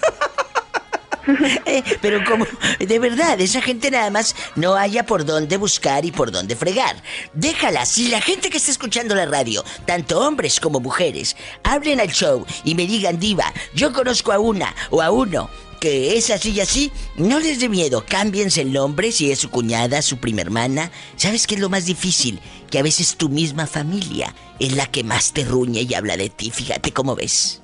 [1.66, 2.46] Eh, pero como,
[2.80, 6.96] de verdad, esa gente nada más no haya por dónde buscar y por dónde fregar.
[7.34, 12.10] Déjala, si la gente que está escuchando la radio, tanto hombres como mujeres, hablen al
[12.10, 16.52] show y me digan, diva, yo conozco a una o a uno que es así
[16.52, 20.42] y así, no les dé miedo, cámbiense el nombre si es su cuñada, su prima
[20.42, 20.92] hermana.
[21.16, 22.40] ¿Sabes qué es lo más difícil?
[22.70, 26.30] Que a veces tu misma familia es la que más te ruñe y habla de
[26.30, 26.52] ti.
[26.52, 27.62] Fíjate cómo ves.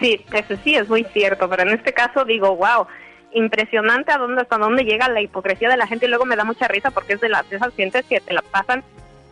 [0.00, 2.86] Sí, eso sí es muy cierto, pero en este caso digo, wow,
[3.32, 6.44] impresionante a dónde, hasta dónde llega la hipocresía de la gente y luego me da
[6.44, 8.84] mucha risa porque es de, las, de esas gentes que te la pasan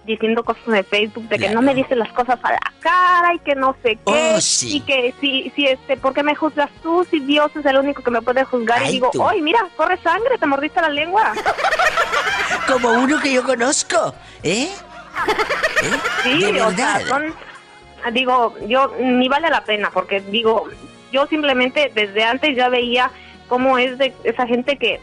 [0.04, 3.38] diciendo cosas de Facebook de que no me dices las cosas a la cara y
[3.38, 4.78] que no sé qué Oh, sí.
[4.78, 8.02] y que si si este ¿por qué me juzgas tú si Dios es el único
[8.02, 9.26] que me puede juzgar Ay, y digo tú.
[9.28, 11.32] ¡ay mira corre sangre te mordiste la lengua
[12.66, 14.68] Como uno que yo conozco, ¿eh?
[15.82, 15.90] ¿Eh?
[16.22, 17.06] sí de o sea verdad.
[17.08, 17.34] son
[18.12, 20.68] digo yo ni vale la pena porque digo
[21.12, 23.10] yo simplemente desde antes ya veía
[23.48, 25.00] cómo es de esa gente que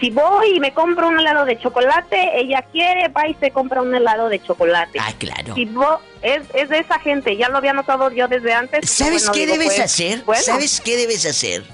[0.00, 3.80] si voy y me compro un helado de chocolate ella quiere va y se compra
[3.80, 5.54] un helado de chocolate Ah, claro.
[5.54, 8.90] Si vos, es, es de esa gente, ya lo había notado yo desde antes.
[8.90, 10.22] ¿Sabes Bueno, qué digo, debes pues, hacer?
[10.24, 10.42] bueno.
[10.42, 11.64] ¿Sabes qué debes hacer?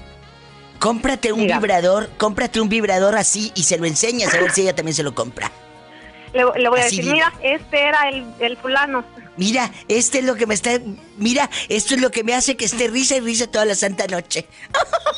[0.79, 1.59] Cómprate un Diga.
[1.59, 5.03] vibrador, cómprate un vibrador así y se lo enseñas a ver si ella también se
[5.03, 5.51] lo compra.
[6.33, 9.03] Le, le voy a Así decir, mira, este era el, el fulano.
[9.37, 10.71] Mira, este es lo que me está.
[11.17, 14.07] Mira, esto es lo que me hace que esté risa y risa toda la santa
[14.07, 14.47] noche.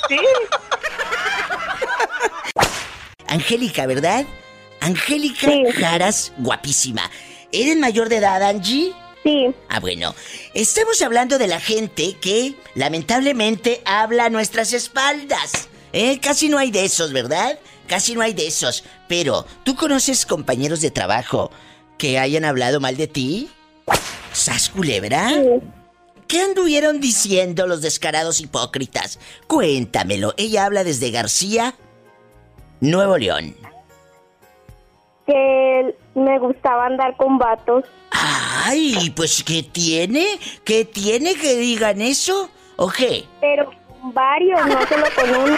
[0.07, 0.17] Sí,
[3.27, 4.25] Angélica, ¿verdad?
[4.81, 5.63] Angélica Sí.
[5.73, 7.09] Jaras, guapísima.
[7.51, 8.93] ¿Eres mayor de edad, Angie?
[9.23, 10.13] Sí, Ah, bueno.
[10.53, 15.67] Estamos hablando de la gente que lamentablemente habla a nuestras espaldas.
[15.93, 16.19] ¿Eh?
[16.21, 17.57] Casi no hay de esos, ¿verdad?
[17.87, 18.83] Casi no hay de esos.
[19.07, 21.51] Pero, ¿tú conoces compañeros de trabajo
[21.97, 23.49] que hayan hablado mal de ti?
[24.33, 25.31] ¿Sas culebra?
[26.27, 29.19] ¿Qué anduvieron diciendo los descarados hipócritas?
[29.47, 30.33] Cuéntamelo.
[30.37, 31.75] Ella habla desde García,
[32.81, 33.55] Nuevo León.
[35.25, 37.83] que me gustaba andar con vatos.
[38.11, 40.25] Ay, pues ¿qué tiene?
[40.63, 42.49] ¿Qué tiene que digan eso?
[42.75, 43.23] ¿O qué?
[43.41, 45.55] Pero con varios, no solo con uno.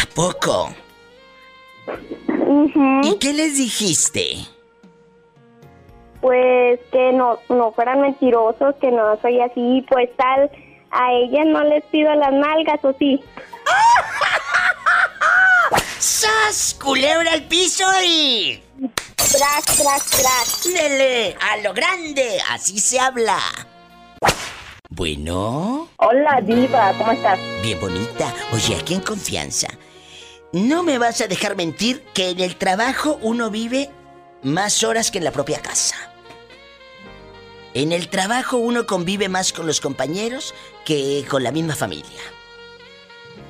[0.00, 0.74] ¿A poco?
[3.02, 4.36] ¿Y qué les dijiste?
[6.20, 10.50] Pues que no, no fueran mentirosos, que no soy así, pues tal.
[10.90, 13.22] A ellas no les pido las nalgas, ¿o sí?
[16.02, 16.76] ¡Sas!
[16.82, 18.60] ¡Culebra al piso y...
[19.14, 20.64] Tras, tras, tras.
[20.64, 21.36] ¡Dele!
[21.40, 22.40] ¡A lo grande!
[22.50, 23.38] Así se habla.
[24.90, 27.38] Bueno, Hola, Diva, ¿cómo estás?
[27.62, 28.34] bien bonita.
[28.52, 29.68] Oye, aquí en confianza.
[30.52, 33.88] No me vas a dejar mentir que en el trabajo uno vive
[34.42, 35.94] más horas que en la propia casa.
[37.74, 40.52] En el trabajo uno convive más con los compañeros
[40.84, 42.20] que con la misma familia.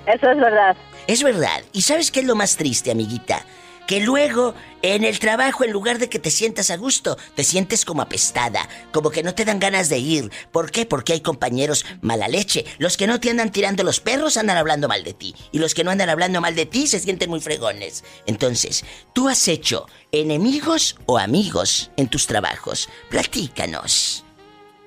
[0.06, 0.76] Eso es verdad.
[1.06, 1.62] Es verdad.
[1.72, 3.44] ¿Y sabes qué es lo más triste, amiguita?
[3.86, 7.84] Que luego, en el trabajo, en lugar de que te sientas a gusto, te sientes
[7.84, 10.30] como apestada, como que no te dan ganas de ir.
[10.52, 10.86] ¿Por qué?
[10.86, 12.64] Porque hay compañeros mala leche.
[12.78, 15.34] Los que no te andan tirando los perros andan hablando mal de ti.
[15.50, 18.04] Y los que no andan hablando mal de ti se sienten muy fregones.
[18.26, 22.88] Entonces, ¿tú has hecho enemigos o amigos en tus trabajos?
[23.10, 24.24] Platícanos.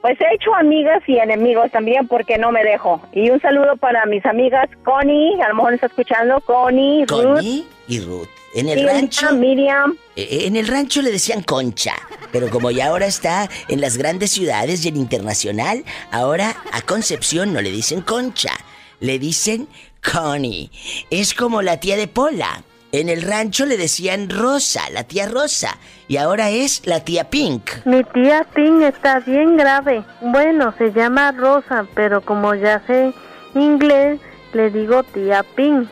[0.05, 3.01] Pues he hecho amigas y enemigos también porque no me dejo.
[3.11, 7.65] Y un saludo para mis amigas Connie, a lo mejor está escuchando, Connie, Ruth, Connie
[7.87, 8.27] y Ruth.
[8.53, 9.31] En el rancho.
[9.31, 9.97] Miriam.
[10.15, 11.95] Eh, En el rancho le decían concha,
[12.31, 17.51] pero como ya ahora está en las grandes ciudades y en internacional, ahora a Concepción
[17.51, 18.51] no le dicen concha,
[18.99, 19.67] le dicen
[20.03, 20.69] Connie.
[21.09, 22.61] Es como la tía de Pola.
[22.95, 25.77] En el rancho le decían Rosa, la tía Rosa,
[26.07, 27.69] y ahora es la tía Pink.
[27.83, 30.01] Mi tía Pin está bien grave.
[30.21, 33.11] Bueno, se llama Rosa, pero como ya sé
[33.53, 34.21] inglés,
[34.53, 35.89] le digo tía Pin.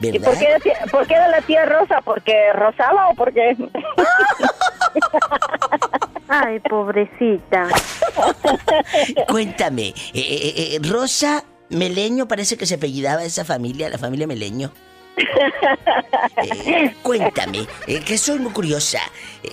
[0.00, 2.00] ¿Y por qué, decía- por qué era la tía Rosa?
[2.04, 3.56] ¿Porque rosaba o porque...?
[6.28, 7.68] Ay, pobrecita.
[9.28, 14.72] Cuéntame, eh, eh, eh, Rosa Meleño parece que se apellidaba esa familia, la familia Meleño.
[16.42, 19.00] Eh, cuéntame, eh, que soy muy curiosa.
[19.42, 19.50] Eh,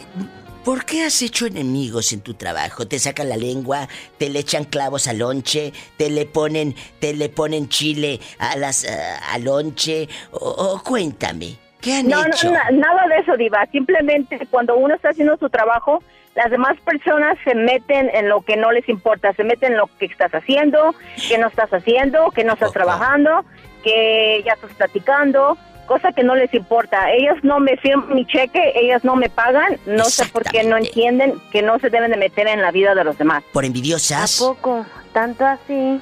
[0.64, 2.88] ¿Por qué has hecho enemigos en tu trabajo?
[2.88, 3.88] ¿Te sacan la lengua?
[4.18, 5.74] ¿Te le echan clavos al lonche?
[5.98, 8.90] ¿Te le ponen, te le ponen chile a las eh,
[9.32, 10.10] al lonche?
[10.32, 12.50] O, o cuéntame, ¿qué han No, no, hecho?
[12.52, 13.64] na- nada de eso, Diva.
[13.72, 16.02] Simplemente cuando uno está haciendo su trabajo,
[16.34, 19.34] las demás personas se meten en lo que no les importa.
[19.34, 20.96] Se meten en lo que estás haciendo,
[21.30, 22.74] que no estás haciendo, que no estás Ojo.
[22.74, 23.46] trabajando,
[23.86, 27.12] que ya estás platicando, cosa que no les importa.
[27.14, 29.78] Ellas no me firman mi cheque, ellas no me pagan.
[29.86, 32.96] No sé por qué no entienden que no se deben de meter en la vida
[32.96, 33.44] de los demás.
[33.54, 34.40] Por ¿A envidiosas.
[34.40, 34.86] poco?
[35.14, 36.02] ¿Tanto así?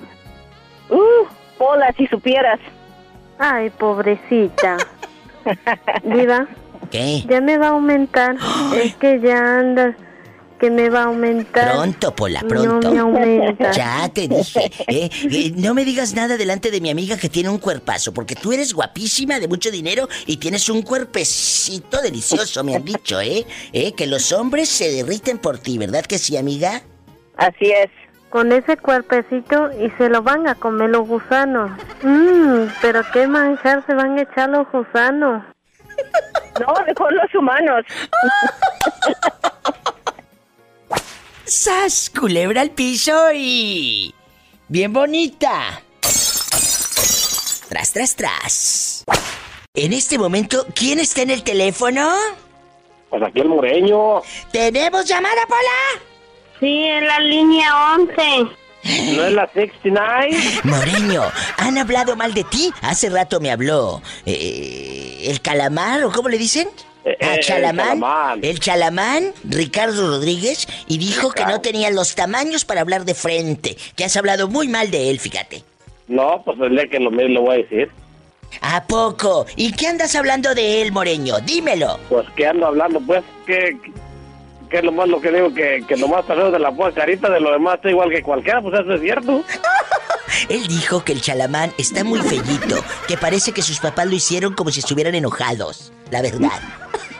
[0.90, 2.60] Uh, Pola, si supieras.
[3.38, 4.78] Ay, pobrecita.
[6.04, 6.48] Diva,
[6.90, 7.22] ¿Qué?
[7.28, 8.36] ya me va a aumentar.
[8.76, 9.96] Es que ya anda
[10.64, 11.74] que me va a aumentar.
[11.74, 12.88] Pronto, Pola, pronto.
[12.88, 13.72] No me aumenta.
[13.74, 14.72] Ya te dije.
[14.88, 15.10] ¿eh?
[15.30, 18.54] Eh, no me digas nada delante de mi amiga que tiene un cuerpazo, porque tú
[18.54, 23.46] eres guapísima, de mucho dinero y tienes un cuerpecito delicioso, me han dicho, ¿eh?
[23.74, 23.92] ¿eh?
[23.92, 26.82] Que los hombres se derriten por ti, ¿verdad que sí, amiga?
[27.36, 27.90] Así es.
[28.30, 31.72] Con ese cuerpecito y se lo van a comer los gusanos.
[32.04, 35.44] Mmm, pero qué manjar se van a echar los gusanos.
[36.60, 37.84] No, mejor los humanos.
[41.54, 42.10] ¡Sas!
[42.10, 44.12] Culebra al piso y.
[44.68, 45.84] Bien bonita.
[47.70, 49.04] Tras, tras, tras.
[49.76, 52.12] En este momento, ¿quién está en el teléfono?
[53.12, 54.24] Pues aquí el moreño.
[54.52, 56.02] ¿Tenemos llamada, Pola?
[56.60, 59.16] Sí, en la línea 11.
[59.16, 60.38] ¿No es la 69?
[60.64, 61.22] Moreño,
[61.58, 62.74] ¿han hablado mal de ti?
[62.82, 64.02] Hace rato me habló.
[64.26, 66.68] eh, ¿El calamar o cómo le dicen?
[67.06, 67.86] Eh, ¿A eh, el Chalamán?
[67.88, 68.40] Chalamán.
[68.44, 73.78] El Chalamán, Ricardo Rodríguez, y dijo que no tenía los tamaños para hablar de frente.
[73.96, 75.64] Que has hablado muy mal de él, fíjate.
[76.08, 77.92] No, pues es que lo le voy a decir.
[78.62, 79.46] ¿A poco?
[79.56, 81.40] ¿Y qué andas hablando de él, Moreño?
[81.40, 82.00] Dímelo.
[82.10, 83.78] Pues que ando hablando, pues que,
[84.70, 87.30] que es lo más lo que digo, que, que nomás sabemos de la pura carita,
[87.30, 89.44] de lo demás está igual que cualquiera, pues eso es cierto.
[90.50, 94.54] Él dijo que el Chalamán está muy fellito, que parece que sus papás lo hicieron
[94.54, 95.92] como si estuvieran enojados.
[96.12, 96.60] La verdad.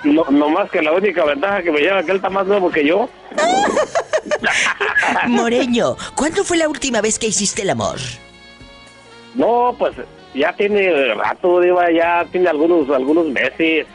[0.04, 2.86] No, nomás que la única ventaja que me lleva que él está más nuevo que
[2.86, 3.10] yo.
[5.28, 7.98] Moreño, ¿cuándo fue la última vez que hiciste el amor?
[9.36, 9.96] No, pues
[10.34, 13.88] ya tiene rato, Diva, ya tiene algunos, algunos meses.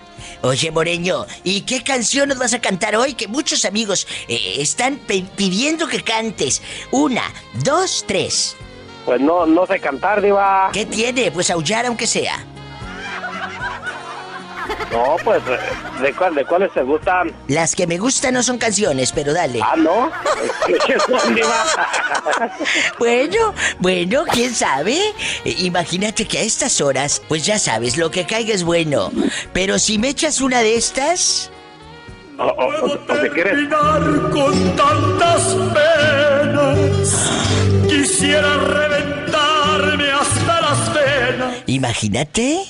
[0.43, 3.15] Oye, Moreño, ¿y qué canción nos vas a cantar hoy?
[3.15, 4.99] Que muchos amigos eh, están
[5.37, 6.63] pidiendo que cantes.
[6.91, 7.23] Una,
[7.65, 8.57] dos, tres.
[9.05, 10.71] Pues no, no sé cantar, Diva.
[10.73, 11.31] ¿Qué tiene?
[11.31, 12.45] Pues aullar aunque sea.
[14.93, 15.43] No, pues,
[16.01, 17.33] ¿de, cuál, de cuáles te gustan?
[17.49, 19.61] Las que me gustan no son canciones, pero dale.
[19.63, 20.11] Ah, ¿no?
[22.99, 24.97] Bueno, bueno, quién sabe.
[25.45, 29.11] Eh, imagínate que a estas horas, pues ya sabes, lo que caiga es bueno.
[29.53, 31.51] Pero si me echas una de estas.
[32.39, 33.69] O, o, o- o si quieres,
[34.33, 35.43] con tantas
[35.75, 37.31] penas.
[37.89, 41.55] Quisiera reventarme hasta las venas.
[41.67, 42.65] Imagínate.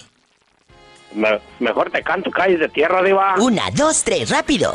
[1.13, 3.35] Me- mejor te canto calles de tierra, Diva.
[3.39, 4.75] Una, dos, tres, rápido.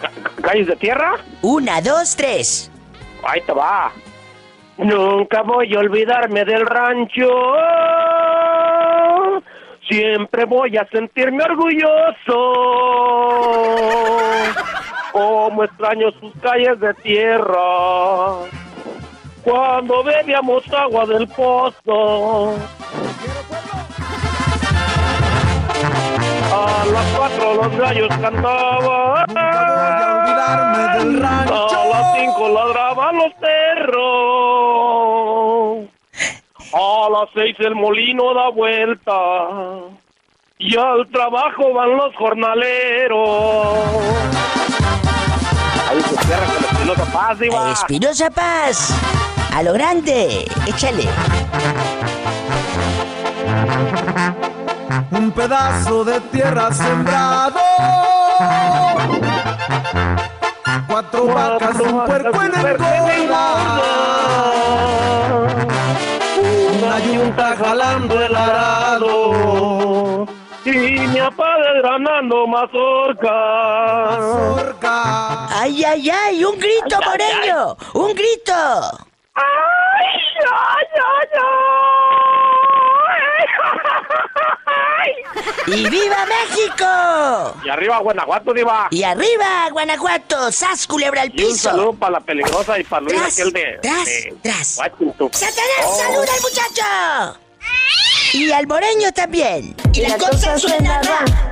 [0.00, 0.10] Ca-
[0.42, 1.14] ¿Calles de tierra?
[1.42, 2.70] Una, dos, tres.
[3.26, 3.90] Ahí te va.
[4.78, 7.28] Nunca voy a olvidarme del rancho.
[9.88, 12.36] Siempre voy a sentirme orgulloso.
[15.12, 17.56] Como extraño sus calles de tierra.
[19.42, 22.54] Cuando bebíamos agua del pozo.
[26.56, 29.24] A las cuatro los gallos cantaban.
[29.30, 31.68] olvidarme del rancho.
[31.68, 34.06] A las cinco ladraban los perros.
[36.72, 39.12] A las seis el molino da vuelta.
[40.58, 43.78] Y al trabajo van los jornaleros.
[45.90, 47.72] Ahí se cierra con Espinosa Paz, Diva.
[47.72, 48.94] Espinosa Paz.
[49.54, 50.46] A lo grande.
[50.66, 51.04] Échale.
[55.10, 57.60] Un pedazo de tierra sembrado.
[60.88, 63.80] Cuatro vacas, un puerco en engorda.
[66.78, 70.26] Una yunta jalando el arado.
[70.64, 74.16] Y mi papá desgranando mazorca.
[74.18, 75.46] Zorca.
[75.60, 76.44] ¡Ay, ay, ay!
[76.44, 77.76] ¡Un grito, Moreño!
[77.94, 78.52] ¡Un grito!
[79.34, 79.44] ¡Ay,
[80.52, 81.76] ay, ay,
[85.66, 87.54] ¡Y viva México!
[87.64, 88.88] Y arriba Guanajuato, Diva.
[88.90, 90.52] ¡Y arriba, Guanajuato!
[90.52, 91.98] ¡Sas, culebra al Y un saludo piso!
[92.00, 93.78] para la peligrosa y para Luis Tras, aquel de...
[93.82, 94.78] tras, de tras.
[94.78, 95.28] Washington.
[95.32, 95.96] ¡Satanás, Oh.
[95.96, 97.40] saluda al muchacho!
[98.32, 99.74] Y al moreño también.
[99.92, 101.00] Y la cosa suena.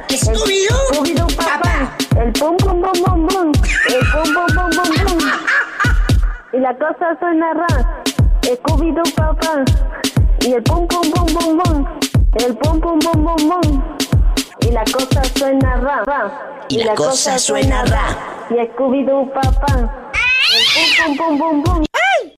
[0.09, 0.95] Scooby-Doo.
[0.95, 1.97] Scooby-Doo, papá.
[2.21, 3.53] El pum, pum, pum, pum, pum.
[3.89, 5.19] El pum, pum, pum, pum, pum.
[6.53, 8.03] Y la cosa suena ra.
[8.43, 9.65] Scooby-Doo, papá.
[10.45, 11.87] Y el pum, pum, pum, pum, pum.
[12.35, 13.83] El pum, pum, pum, pum, pum.
[14.61, 16.67] Y la cosa suena ra, ra.
[16.69, 18.47] Y la cosa suena ra.
[18.51, 20.13] Y Scooby-Doo, papá.
[20.13, 21.85] El pum, pum, pum, pum, pum.